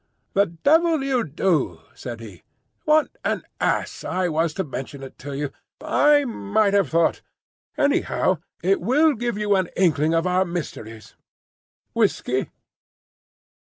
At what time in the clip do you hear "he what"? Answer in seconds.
2.21-3.09